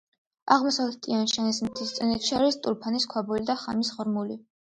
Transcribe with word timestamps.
აღმოსავლეთ 0.53 0.95
ტიან-შანის 1.07 1.59
მთისწინეთში 1.65 2.33
არის 2.39 2.57
ტურფანის 2.63 3.07
ქვაბული 3.13 3.47
და 3.53 3.59
ხამის 3.67 3.93
ღრმული. 3.99 4.41